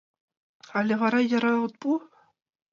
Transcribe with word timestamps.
Але 0.77 0.93
вара 1.01 1.21
яра 1.37 1.53
от 1.65 1.73
пу? 1.81 1.89